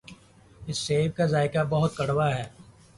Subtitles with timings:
[0.67, 2.43] اس سیب کا ذائقہ بہت کڑوا ہے۔